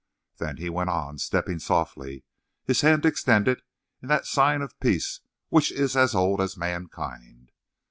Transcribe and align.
Then 0.37 0.57
he 0.57 0.67
went 0.67 0.89
on, 0.89 1.19
stepping 1.19 1.59
softly, 1.59 2.23
his 2.65 2.81
hand 2.81 3.05
extended 3.05 3.61
in 4.01 4.07
that 4.07 4.25
sign 4.25 4.63
of 4.63 4.79
peace 4.79 5.19
which 5.49 5.71
is 5.71 5.95
as 5.95 6.15
old 6.15 6.41
as 6.41 6.57
mankind. 6.57 7.51